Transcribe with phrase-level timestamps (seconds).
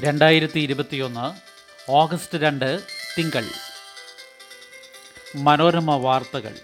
[0.00, 1.40] രണ്ടായിരത്തി ഇരുപത്തിയൊന്ന്
[1.90, 2.80] ഓഗസ്റ്റ് രണ്ട്
[3.18, 3.44] തിങ്കൾ.
[5.36, 6.58] മനോരമ വാർത്തകൾ.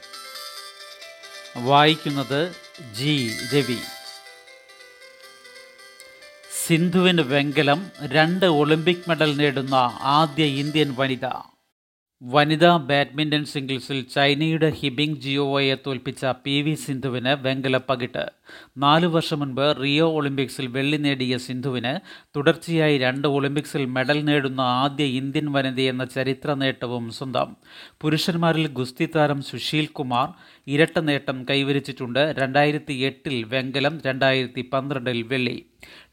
[1.57, 2.57] വായിക്കുന്നത്
[2.95, 3.31] ജി.
[3.55, 3.79] രവി.
[6.67, 11.54] സിന്ധുവിന് വെങ്കലം രണ്ട് ഒളിമ്പിക് മെഡൽ നേടുന്ന ആദ്യ ഇന്ത്യൻ വനിത.
[12.27, 18.25] വനിതാ ബാഡ്മിന്റൺ സിംഗിൾസിൽ ചൈനയുടെ ഹിബിങ് ജിയോവയെ തോൽപ്പിച്ച പി വി സിന്ധുവിന് വെങ്കല പകിട്ട്.
[18.79, 22.01] നാലു വർഷം മുൻപ് റിയോ ഒളിമ്പിക്സിൽ വെള്ളി നേടിയ സിന്ധുവിന്
[22.37, 27.57] തുടർച്ചയായി രണ്ട് ഒളിമ്പിക്സിൽ മെഡൽ നേടുന്ന ആദ്യ ഇന്ത്യൻ വനിതയെന്ന ചരിത്ര നേട്ടവും സ്വന്തം.
[28.03, 30.29] പുരുഷന്മാരിൽ ഗുസ്തി താരം സുശീൽ കുമാർ
[30.67, 32.35] ഇരട്ട നേട്ടം കൈവരിച്ചിട്ടുണ്ട്.
[32.39, 35.65] രണ്ടായിരത്തി എട്ടിൽ വെങ്കലം രണ്ടായിരത്തി പന്ത്രണ്ടിൽ വെള്ളി.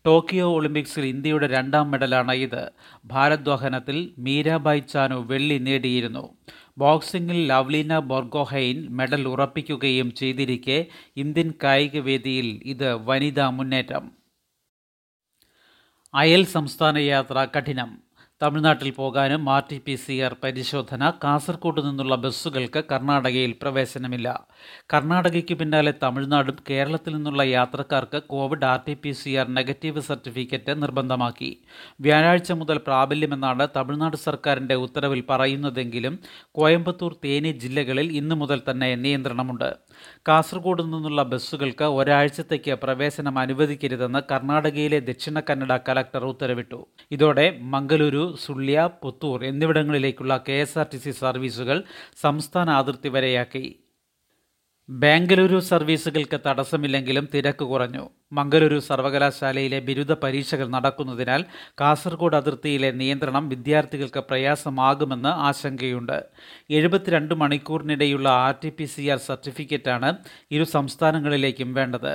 [0.05, 2.72] ടോക്കിയോ ഒളിമ്പിക്സിൽ ഇന്ത്യയുടെ രണ്ടാം മെഡലാണ് ഇത്.
[3.05, 6.38] ഭാരദ്വാഹനത്തിൽ മീരാബായ് ചാനു വെള്ളി നേടിയിരുന്നു.
[6.78, 10.86] ബോക്സിംഗിൽ ലവ്ലീന ബോർഗോഹൈൻ മെഡൽ ഉറപ്പിക്കുകയും ചെയ്തിരിക്കെ
[11.18, 14.12] ഇന്ത്യൻ കായികവേദിയിൽ ഇത് വനിതാ മുന്നേറ്റം.
[16.14, 18.11] അയൽ സംസ്ഥാന യാത്ര കഠിനം.
[18.42, 21.14] തമിഴ്നാട്ടിൽ പോകാനും R T P C R പരിശോധന.
[21.23, 24.45] കാസർകോട്ട് നിന്നുള്ള ബസ്സുകൾക്ക് കർണാടകയിൽ പ്രവേശനമില്ല.
[24.94, 31.62] കർണാടകയ്ക്ക് പിന്നാലെ തമിഴ്നാടും കേരളത്തിൽ നിന്നുള്ള യാത്രക്കാർക്ക് Covid R T P C R negative certificate നിർബന്ധമാക്കി.
[32.02, 36.19] വ്യാഴാഴ്ച മുതൽ പ്രാബല്യമെന്നാണ് തമിഴ്നാട് സർക്കാരിന്റെ ഉത്തരവിൽ പറയുന്നതെങ്കിലും
[36.52, 39.75] കോയമ്പത്തൂർ തേനി ജില്ലകളിൽ ഇന്നു മുതൽ തന്നെ നിയന്ത്രണമുണ്ട്.
[40.28, 46.86] കാസർഗോഡ് നിന്നുള്ള ബസ്സുകൾക്ക് ഒരാഴ്ചത്തേക്ക് പ്രവേശനം അനുവദിക്കരുതെന്ന് കർണാടകയിലെ ദക്ഷിണ കന്നഡ കലക്ടർ ഉത്തരവിട്ടു.
[47.12, 51.84] ഇതോടെ Mangaluru Sullia Puttur എന്നിവിടങ്ങളിലേക്കുള്ള K S R T C സർവീസുകൾ
[52.22, 53.81] സംസ്ഥാന അതിർത്തി വരെയാക്കി.
[54.90, 58.10] ബാംഗ്ലൂരു സർവീസുകൾക്ക് തടസ്സമില്ലെങ്കിലും തിരക്ക് കുറഞ്ഞു.
[58.34, 61.46] മംഗലൂരു സർവകലാശാലയിലെ ബിരുദ പരീക്ഷകൾ നടക്കുന്നതിനാൽ
[61.82, 66.18] കാസർഗോഡ് അതിർത്തിയിലെ നിയന്ത്രണം വിദ്യാർത്ഥികൾക്ക് പ്രയാസമാകുമെന്ന് ആശങ്കയുണ്ട്.
[66.70, 70.12] എഴുപത്തിരണ്ട് മണിക്കൂറിനിടെയുള്ള R T P C R സർട്ടിഫിക്കറ്റാണ്
[70.52, 72.14] ഇരു സംസ്ഥാനങ്ങളിലേക്കും വേണ്ടത്.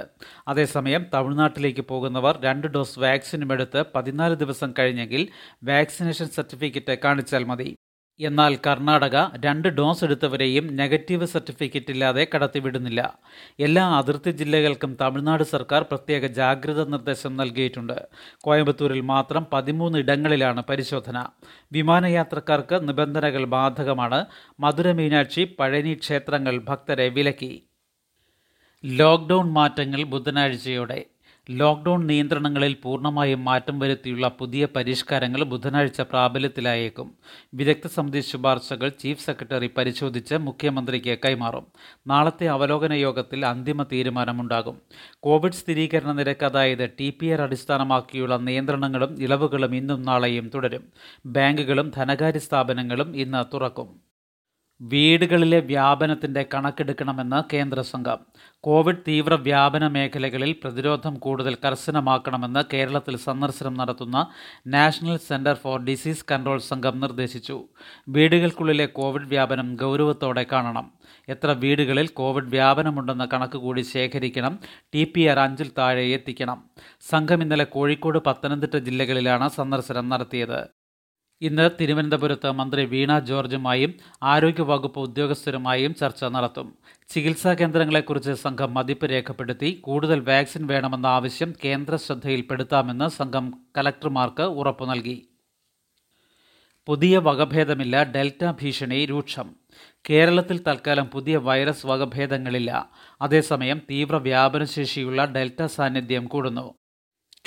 [0.48, 5.28] അതേസമയം തമിഴ്നാട്ടിലേക്ക് പോകുന്നവർ രണ്ട് ഡോസ് വാക്സിനും എടുത്ത് പതിനാല് ദിവസം കഴിഞ്ഞെങ്കിൽ
[5.64, 7.76] വാക്സിനേഷൻ സർട്ടിഫിക്കറ്റ് കാണിച്ചാൽ മതി.
[8.20, 13.18] എന്നാൽ കർണാടക രണ്ട് ഡോസ് എടുത്തവരെയും നെഗറ്റീവ് സർട്ടിഫിക്കറ്റ് ഇല്ലാതെ കടത്തിവിടുന്നില്ല.
[13.60, 18.06] എല്ലാ അതിർത്തി ജില്ലകൾക്കും തമിഴ്നാട് സർക്കാർ പ്രത്യേക ജാഗ്രത നിർദ്ദേശം നൽകിയിട്ടുണ്ട്.
[18.40, 21.26] കോയമ്പത്തൂരിൽ മാത്രം പതിമൂന്ന് ഇടങ്ങളിലാണ് പരിശോധന.
[21.72, 24.24] വിമാനയാത്രക്കാർക്ക് നിബന്ധനകൾ ബാധകമാണ്.
[24.60, 27.62] മധുര മീനാക്ഷി പഴനി ക്ഷേത്രങ്ങൾ ഭക്തരെ വിലക്കി.
[28.84, 31.04] ലോക്ക്ഡൗൺ മാറ്റങ്ങൾ ബുധനാഴ്ചയോടെ.
[31.50, 37.14] ലോക്ക്ഡൌൺ നിയന്ത്രണങ്ങളിൽ പൂർണമായും മാറ്റം വരുത്തിയുള്ള പുതിയ പരിഷ്കാരങ്ങൾ ബുധനാഴ്ച പ്രാബല്യത്തിലായേക്കും.
[37.54, 41.66] വിദഗ്ധ സമിതി ശുപാർശകൾ ചീഫ് സെക്രട്ടറി പരിശോധിച്ച് മുഖ്യമന്ത്രിക്ക് കൈമാറും.
[42.06, 44.80] നാളത്തെ അവലോകന യോഗത്തിൽ അന്തിമ തീരുമാനമുണ്ടാകും.
[45.20, 50.84] കോവിഡ് സ്ഥിരീകരണ നിരക്ക് അതായത് ടി പി ആർ അടിസ്ഥാനമാക്കിയുള്ള നിയന്ത്രണങ്ങളും ഇളവുകളും ഇന്നും നാളെയും തുടരും.
[51.26, 54.05] ബാങ്കുകളും ധനകാര്യ സ്ഥാപനങ്ങളും ഇന്ന് തുറക്കും.
[54.80, 58.18] വീടുകളിലെ വ്യാപനത്തിന്റെ കണക്കെടുക്കണമെന്ന് കേന്ദ്ര സംഘം
[58.60, 64.26] കോവിഡ് തീവ്ര വ്യാപന മേഖലകളിൽ പ്രതിരോധം കൂടുതൽ കർശനമാക്കണമെന്ന് കേരളത്തിൽ സന്ദർശനം നടത്തുന്ന
[64.66, 67.68] national centre for disease control സംഘം നിർദ്ദേശിച്ചു.
[68.08, 70.92] വീടുകൾക്കുള്ളിലെ കോവിഡ് വ്യാപനം ഗൗരവത്തോടെ കാണണം.
[71.28, 74.58] എത്ര വീടുകളിൽ കോവിഡ് വ്യാപനമുണ്ടെന്ന കണക്ക് കൂടി ശേഖരിക്കണം.
[74.94, 76.64] ടി പി ആർ അഞ്ചിൽ താഴെ എത്തിക്കണം.
[77.10, 80.85] സംഘം ഇന്നലെ കോഴിക്കോട് പത്തനംതിട്ട ജില്ലകളിലാണ് സന്ദർശനം നടത്തിയത്.
[81.40, 86.74] ഇന്ന് തിരുവനന്തപുരത്ത് മന്ത്രി വീണ ജോർജുമായും ആരോഗ്യവകുപ്പ് ഉദ്യോഗസ്ഥരുമായും ചർച്ച നടത്തും.
[87.08, 95.28] ചികിത്സാ കേന്ദ്രങ്ങളെക്കുറിച്ച് സംഘം മതിപ്പ് രേഖപ്പെടുത്തി കൂടുതൽ വാക്സിൻ വേണമെന്ന ആവശ്യം കേന്ദ്ര ശ്രദ്ധയിൽപ്പെടുത്താമെന്ന് സംഘം കലക്ടർമാർക്ക് ഉറപ്പു നൽകി.
[96.86, 99.54] പുതിയ വകഭേദമില്ല ഡെൽറ്റ ഭീഷണി രൂക്ഷം.
[100.10, 102.90] കേരളത്തിൽ തൽക്കാലം പുതിയ വൈറസ് വകഭേദങ്ങളില്ല.
[103.22, 106.74] അതേസമയം തീവ്ര വ്യാപനശേഷിയുള്ള ഡെൽറ്റ സാന്നിധ്യം കൂടുന്നു.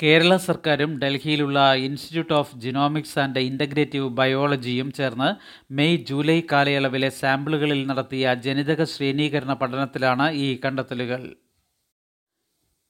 [0.02, 5.28] കേരള സർക്കാരും ഡൽഹിയിലുള്ള institute of genomics and integrative ബയോളജിയും ചേർന്ന്
[5.72, 11.36] മെയ് ജൂലൈ കാലയളവിലെ സാമ്പിളുകളിൽ നടത്തിയ ജനിതക ശ്രേണീകരണ പഠനത്തിലാണ് ഈ കണ്ടെത്തലുകൾ.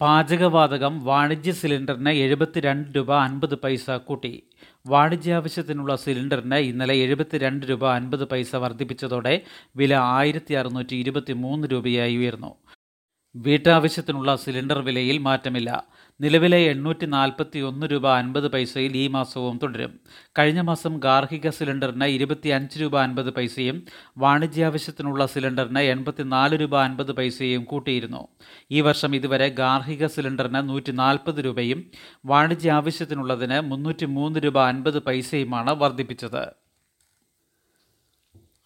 [0.01, 4.43] പാചകവാതകം വാണിജ്യ സിലിണ്ടറിന് എഴുപത്തിരണ്ട് രൂപ അൻപത് പൈസ കൂട്ടി.
[4.87, 9.41] വാണിജ്യാവശ്യത്തിനുള്ള സിലിണ്ടറിന് ഇന്നലെ എഴുപത്തിരണ്ട് രൂപ അൻപത് പൈസ വർദ്ധിപ്പിച്ചതോടെ
[9.77, 12.57] വില ആയിരത്തി അറുന്നൂറ്റി ഇരുപത്തി മൂന്ന് രൂപയായി ഉയർന്നു.
[13.37, 15.85] വീട്ടാവശ്യത്തിനുള്ള സിലിണ്ടർ വിലയിൽ മാറ്റമില്ല.
[16.21, 20.01] നിലവിലെ എണ്ണൂറ്റി നാൽപ്പത്തി ഒന്ന് രൂപ അൻപത് പൈസയിൽ ഈ മാസവും തുടരും.
[20.39, 23.85] കഴിഞ്ഞ മാസം ഗാർഹിക സിലിണ്ടറിന് ഇരുപത്തി അഞ്ച് രൂപ അൻപത് പൈസയും
[24.19, 28.29] വാണിജ്യാവശ്യത്തിനുള്ള സിലിണ്ടറിന് എൺപത്തിനാല് രൂപ അൻപത് പൈസയും കൂട്ടിയിരുന്നു.
[28.71, 31.91] ഈ വർഷം ഇതുവരെ ഗാർഹിക സിലിണ്ടറിന് നൂറ്റി നാൽപ്പത് രൂപയും
[32.27, 36.53] വാണിജ്യാവശ്യത്തിനുള്ളതിന് മുന്നൂറ്റി മൂന്ന് രൂപ അൻപത് പൈസയുമാണ് വർദ്ധിപ്പിച്ചത്.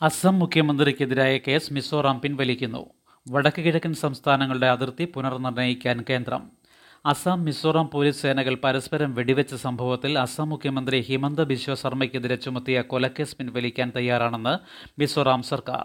[0.02, 2.90] അസം മുഖ്യമന്ത്രിക്കെതിരായ കേസ് മിസോറാം പിൻവലിക്കുന്നു.
[3.30, 6.63] വടക്ക് കിഴക്കൻ സംസ്ഥാനങ്ങളുടെ അതിർത്തി പുനർനിർണയിക്കാൻ കേന്ദ്രം.
[7.04, 13.92] അസം മിസോറാം പോലീസ് സേനകൾ പരസ്പരം വെടിവെച്ച സംഭവത്തിൽ അസം മുഖ്യമന്ത്രി ഹിമന്ത ബിശ്വ ശർമ്മയ്ക്കെതിരെ ചുമത്തിയ കൊലക്കേസ് പിൻവലിക്കാൻ
[13.96, 14.54] തയ്യാറാണെന്ന്
[14.98, 15.84] മിസോറാം സർക്കാർ.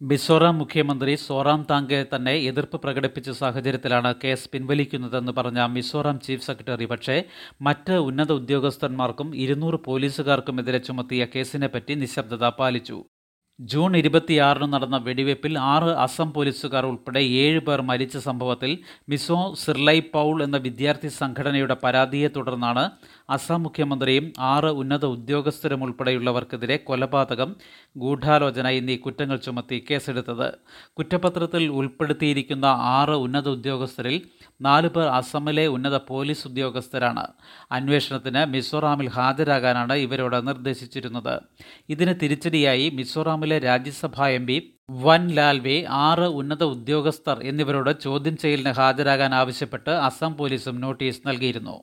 [0.00, 7.24] മിസോറാം മുഖ്യമന്ത്രി സോറാം താങ്കെ തന്നെ എതിർപ്പ് പ്രകടിപ്പിച്ച സാഹചര്യത്തിലാണ് കേസ് പിൻവലിക്കുന്നതെന്ന് പറഞ്ഞ മിസോറാം ചീഫ് സെക്രട്ടറി പക്ഷേ
[7.60, 12.98] മറ്റ് ഉന്നത ഉദ്യോഗസ്ഥന്മാർക്കും ഇരുന്നൂറ് പോലീസുകാർക്കുമെതിരെ ചുമത്തിയ കേസിനെപ്പറ്റി നിശബ്ദത പാലിച്ചു.
[13.58, 18.70] ജൂൺ ഇരുപത്തിയാറിന് നടന്ന വെടിവയ്പിൽ ആറ് അസം പോലീസുകാർ ഉൾപ്പെടെ ഏഴ് പേർ മരിച്ച സംഭവത്തിൽ
[19.08, 22.84] മിസോ സിർലൈ പൗൾ എന്ന വിദ്യാർത്ഥി സംഘടനയുടെ പരാതിയെ തുടർന്നാണ്
[23.30, 27.50] അസം മുഖ്യമന്ത്രിയും ആറ് ഉന്നത ഉദ്യോഗസ്ഥരും ഉൾപ്പെടെയുള്ളവർക്കെതിരെ കൊലപാതകം
[27.96, 30.48] ഗൂഢാലോചന എന്നീ കുറ്റങ്ങൾ ചുമത്തി കേസെടുത്തത്.
[30.98, 34.16] കുറ്റപത്രത്തിൽ ഉൾപ്പെടുത്തിയിരിക്കുന്ന ആറ് ഉന്നത ഉദ്യോഗസ്ഥരിൽ
[34.60, 37.24] നാല് പേർ അസമിലെ ഉന്നത പോലീസ് ഉദ്യോഗസ്ഥരാണ്.
[37.72, 41.34] അന്വേഷണത്തിന് മിസോറാമിൽ ഹാജരാകാനാണ് ഇവരോട് നിർദ്ദേശിച്ചിരുന്നത്.
[41.88, 42.88] ഇതിന് തിരിച്ചടിയായി
[43.42, 44.56] മിസോറാമിലെ രാജ്യസഭാ എം പി
[45.04, 45.76] വൻ ലാൽവെ
[46.08, 51.76] ആറ് ഉന്നത ഉദ്യോഗസ്ഥർ എന്നിവരോട് ചോദ്യം ചെയ്യലിന് ഹാജരാകാൻ ആവശ്യപ്പെട്ട് അസം പോലീസും നോട്ടീസ് നൽകിയിരുന്നു.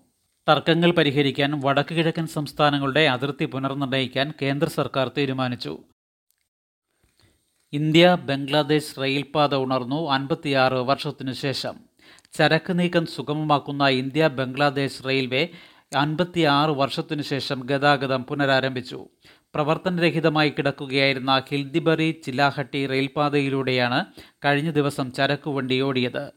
[0.48, 5.74] തർക്കങ്ങൾ പരിഹരിക്കാൻ വടക്കു കിഴക്കൻ സംസ്ഥാനങ്ങളുടെ അതിർത്തി പുനർനിർണയിക്കാൻ കേന്ദ്ര സർക്കാർ തീരുമാനിച്ചു.
[7.74, 11.76] ഇന്ത്യ ബംഗ്ലാദേശ് റെയിൽപാത ഉണർന്നു അൻപത്തിയാറ് വർഷത്തിനു ശേഷം.
[12.38, 15.44] ചരക്ക് നീക്കം സുഗമമാക്കുന്ന ഇന്ത്യ ബംഗ്ലാദേശ് റെയിൽവേ
[15.98, 19.00] അൻപത്തിയാറ് വർഷത്തിനു ശേഷം ഗതാഗതം പുനരാരംഭിച്ചു.
[19.54, 24.06] പ്രവർത്തനരഹിതമായി കിടക്കുകയായിരുന്ന ഹിൽദിബറി ചില്ലാഹട്ടി റെയിൽപാതയിലൂടെയാണ്
[24.46, 26.32] കഴിഞ്ഞ ദിവസം ചരക്കുവണ്ടി ഓടിയത്.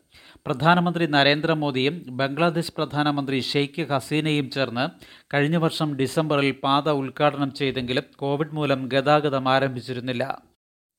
[0.46, 4.88] പ്രധാനമന്ത്രി നരേന്ദ്രമോദിയും ബംഗ്ലാദേശ് പ്രധാനമന്ത്രി ഷെയ്ഖ് ഹസീനയും ചേർന്ന്
[5.34, 10.24] കഴിഞ്ഞ വർഷം ഡിസംബറിൽ പാത ഉദ്ഘാടനം ചെയ്തെങ്കിലും കോവിഡ് മൂലം ഗതാഗതം ആരംഭിച്ചിരുന്നില്ല.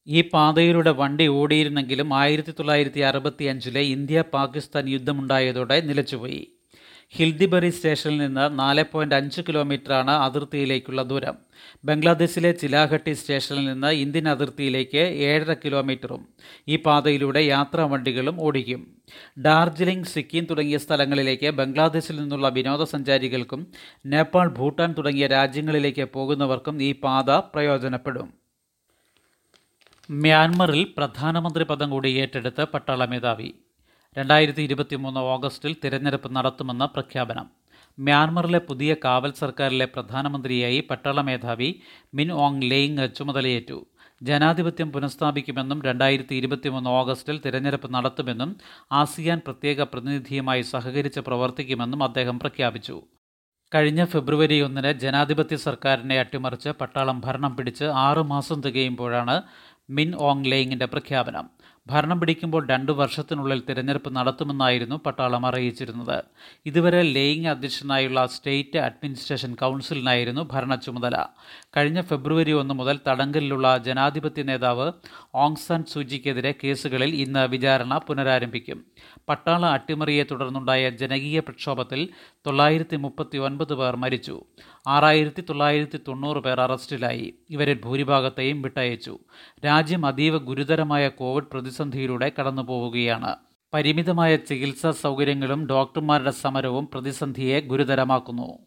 [0.08, 6.53] ഈ പാതയിലൂടെ വണ്ടി ഓടിയിരുന്നെങ്കിലും ആയിരത്തി തൊള്ളായിരത്തി അറുപത്തി അഞ്ചിലെ ഇന്ത്യ പാകിസ്ഥാൻ യുദ്ധമുണ്ടായതോടെ നിലച്ചുപോയി.
[7.16, 11.36] ഹിൽദിബറി സ്റ്റേഷനിൽ നിന്ന് നാല് പോയിന്റ് അഞ്ച് കിലോമീറ്ററാണ് അതിർത്തിയിലേക്കുള്ള ദൂരം.
[11.86, 16.28] ബംഗ്ലാദേശിലെ ചിലാഘട്ടി സ്റ്റേഷനിൽ നിന്ന് ഇന്ത്യൻ അതിർത്തിയിലേക്ക് ഏഴര കിലോമീറ്ററും
[16.68, 18.96] ഈ പാതയിലൂടെ യാത്രാ വണ്ടികളും ഓടിക്കും.
[19.40, 23.68] ഡാർജിലിംഗ് സിക്കിം തുടങ്ങിയ സ്ഥലങ്ങളിലേക്ക് ബംഗ്ലാദേശിൽ നിന്നുള്ള വിനോദസഞ്ചാരികൾക്കും
[24.06, 28.34] നേപ്പാൾ ഭൂട്ടാൻ തുടങ്ങിയ രാജ്യങ്ങളിലേക്ക് പോകുന്നവർക്കും ഈ പാത പ്രയോജനപ്പെടും.
[30.12, 33.54] മ്യാൻമറിൽ പ്രധാനമന്ത്രി പദം കൂടി ഏറ്റെടുത്ത് പട്ടാള മേധാവി.
[34.18, 37.48] രണ്ടായിരത്തി ഇരുപത്തി മൂന്ന് ഓഗസ്റ്റിൽ തിരഞ്ഞെടുപ്പ് നടത്തുമെന്ന പ്രഖ്യാപനം.
[38.00, 41.82] മ്യാൻമറിലെ പുതിയ കാവൽ സർക്കാരിലെ പ്രധാനമന്ത്രിയായി പട്ടാള മേധാവി
[42.14, 43.86] മിൻ ഓങ് ലെയിങ് ചുമതലയേറ്റു.
[44.24, 48.56] ജനാധിപത്യം പുനഃസ്ഥാപിക്കുമെന്നും രണ്ടായിരത്തി ഇരുപത്തിമൂന്ന് ഓഗസ്റ്റിൽ തിരഞ്ഞെടുപ്പ് നടത്തുമെന്നും
[48.92, 52.98] ആസിയാൻ പ്രത്യേക പ്രതിനിധിയുമായി സഹകരിച്ച് പ്രവർത്തിക്കുമെന്നും അദ്ദേഹം പ്രഖ്യാപിച്ചു.
[53.76, 59.42] കഴിഞ്ഞ ഫെബ്രുവരി ഒന്നിന് ജനാധിപത്യ സർക്കാരിനെ അട്ടിമറിച്ച് പട്ടാളം ഭരണം പിടിച്ച് ആറുമാസം തികയുമ്പോഴാണ്
[59.90, 61.50] മിൻ ഓങ് ലേങ്ങിന്റെ പ്രഖ്യാപനം.
[61.88, 66.24] ഭരണം പിടിക്കുമ്പോൾ രണ്ടു വർഷത്തിനുള്ളിൽ തിരഞ്ഞെടുപ്പ് നടത്തുമെന്നായിരുന്നു പട്ടാളം അറിയിച്ചിരുന്നത്.
[66.66, 71.26] ഇതുവരെ ലേയിങ് അധ്യക്ഷനായുള്ള സ്റ്റേറ്റ് അഡ്മിനിസ്ട്രേഷൻ കൗൺസിലിനായിരുന്നു ഭരണ ചുമതല.
[71.78, 74.92] കഴിഞ്ഞ ഫെബ്രുവരി ഒന്ന് മുതൽ തടങ്കലിലുള്ള ജനാധിപത്യ നേതാവ്
[75.36, 78.86] ഓങ് സാൻ സൂചിക്കെതിരെ കേസുകളിൽ ഇന്ന് വിചാരണ പുനരാരംഭിക്കും.
[79.30, 82.10] പട്ടാള അട്ടിമറിയെ തുടർന്നുണ്ടായ ജനകീയ പ്രക്ഷോഭത്തിൽ
[82.48, 82.96] തൊള്ളായിരത്തി
[83.74, 84.44] പേർ മരിച്ചു.
[84.88, 87.34] ആറായിരത്തി തൊള്ളായിരത്തി തൊണ്ണൂറ് പേർ അറസ്റ്റിലായി.
[87.50, 89.20] ഇവരിൽ ഭൂരിഭാഗത്തെയും വിട്ടയച്ചു.
[89.66, 93.36] രാജ്യം അതീവ ഗുരുതരമായ കോവിഡ് പ്രതിസന്ധിയിലൂടെ കടന്നു പോവുകയാണ്
[93.74, 98.60] പരിമിതമായ ചികിത്സാ സൗകര്യങ്ങളും ഡോക്ടർമാരുടെ സമരവും പ്രതിസന്ധിയെ ഗുരുതരമാക്കുന്നു.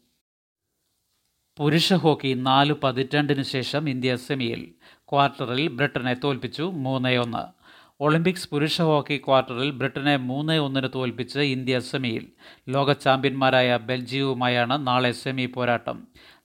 [1.58, 7.65] പുരുഷ ഹോക്കി നാല് പതിറ്റാണ്ടിനു ശേഷം ഇന്ത്യ സെമിയിൽ ക്വാർട്ടറിൽ ബ്രിട്ടനെ തോൽപ്പിച്ചു മൂന്ന് ഒന്ന്.
[8.00, 12.24] ഒളിമ്പിക്സ് പുരുഷ ഹോക്കി ക്വാർട്ടറിൽ ബ്രിട്ടനെ മൂന്ന് ഒന്നിന് തോൽപ്പിച്ച് ഇന്ത്യ സെമിയിൽ.
[12.68, 15.96] ലോക ചാമ്പ്യന്മാരായ ബെൽജിയവുമായാണ് നാളെ സെമി പോരാട്ടം.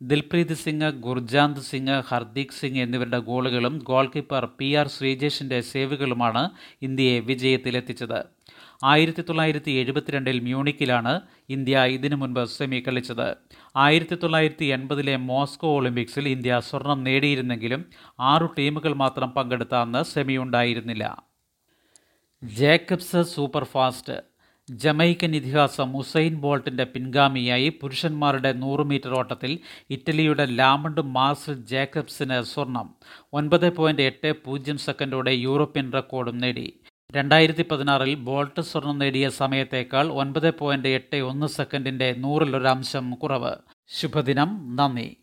[0.01, 6.43] ദിൽപ്രീത് സിംഗ് ഗുർജാന്ത് സിംഗ് ഹർദീക് സിംഗ് എന്നിവരുടെ ഗോളുകളും ഗോൾ കീപ്പർ പി ആർ ശ്രീജേഷിന്റെ സേവുകളുമാണ്
[6.87, 8.19] ഇന്ത്യയെ വിജയത്തിലെത്തിച്ചത്.
[8.83, 11.13] ആയിരത്തി തൊള്ളായിരത്തി എഴുപത്തിരണ്ടിൽ മ്യൂണിക്കിലാണ്
[11.55, 13.27] ഇന്ത്യ ഇതിനു മുൻപ് സെമി കളിച്ചത്.
[13.75, 17.83] ആയിരത്തി തൊള്ളായിരത്തി എൺപതിലെ മോസ്കോ ഒളിമ്പിക്സിൽ ഇന്ത്യ സ്വർണം നേടിയിരുന്നെങ്കിലും
[18.31, 21.05] ആറു ടീമുകൾ മാത്രം പങ്കെടുത്ത അന്ന് സെമി ഉണ്ടായിരുന്നില്ല
[22.43, 24.13] ജേക്കബ്സ് സൂപ്പർ ഫാസ്റ്റ്
[24.71, 32.95] ജമൈക്കൻ ഇതിഹാസം ഉസൈൻ ബോൾട്ടിന്റെ പിൻഗാമിയായി പുരുഷന്മാരുടെ നൂറ് മീറ്റർ ഓട്ടത്തിൽ ഇറ്റലിയുടെ ലാമണ്ട് മാർസൽ ജേക്കബ്സിന് സ്വർണം.
[33.33, 36.79] ഒൻപത് പോയിന്റ് എട്ട് പൂജ്യം സെക്കൻഡോടെ യൂറോപ്യൻ റെക്കോർഡും നേടി.
[37.11, 43.55] രണ്ടായിരത്തി പതിനാറിൽ ബോൾട്ട് സ്വർണം നേടിയ സമയത്തേക്കാൾ ഒൻപത് പോയിന്റ് എട്ട് ഒന്ന് സെക്കൻഡിന്റെ നൂറിലൊരംശം കുറവ്.
[43.87, 44.75] ശുഭദിനം.
[44.75, 45.17] നന്ദി.